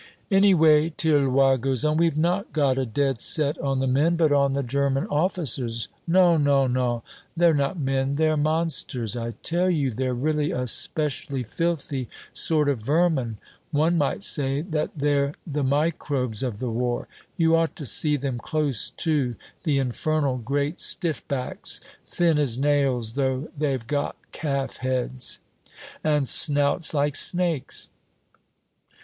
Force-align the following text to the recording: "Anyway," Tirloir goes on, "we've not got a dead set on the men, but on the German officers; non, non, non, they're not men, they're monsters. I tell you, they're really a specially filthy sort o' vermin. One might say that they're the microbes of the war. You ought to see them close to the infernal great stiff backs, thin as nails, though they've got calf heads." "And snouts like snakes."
"Anyway," 0.31 0.89
Tirloir 0.89 1.59
goes 1.59 1.85
on, 1.85 1.97
"we've 1.97 2.17
not 2.17 2.51
got 2.53 2.75
a 2.79 2.87
dead 2.87 3.21
set 3.21 3.55
on 3.59 3.77
the 3.79 3.85
men, 3.85 4.15
but 4.15 4.31
on 4.31 4.53
the 4.53 4.63
German 4.63 5.05
officers; 5.11 5.89
non, 6.07 6.43
non, 6.43 6.73
non, 6.73 7.03
they're 7.37 7.53
not 7.53 7.77
men, 7.77 8.15
they're 8.15 8.35
monsters. 8.35 9.15
I 9.15 9.33
tell 9.43 9.69
you, 9.69 9.91
they're 9.91 10.15
really 10.15 10.49
a 10.49 10.65
specially 10.65 11.43
filthy 11.43 12.09
sort 12.33 12.67
o' 12.67 12.73
vermin. 12.73 13.37
One 13.69 13.95
might 13.95 14.23
say 14.23 14.61
that 14.61 14.89
they're 14.97 15.35
the 15.45 15.63
microbes 15.63 16.41
of 16.41 16.57
the 16.57 16.71
war. 16.71 17.07
You 17.37 17.55
ought 17.55 17.75
to 17.75 17.85
see 17.85 18.15
them 18.17 18.39
close 18.39 18.89
to 18.89 19.35
the 19.65 19.77
infernal 19.77 20.37
great 20.39 20.79
stiff 20.79 21.27
backs, 21.27 21.79
thin 22.07 22.39
as 22.39 22.57
nails, 22.57 23.13
though 23.13 23.49
they've 23.55 23.85
got 23.85 24.15
calf 24.31 24.77
heads." 24.77 25.39
"And 26.03 26.27
snouts 26.27 26.95
like 26.95 27.15
snakes." 27.15 27.87